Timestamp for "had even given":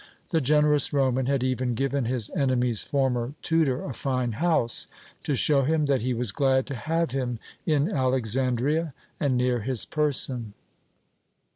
1.27-2.05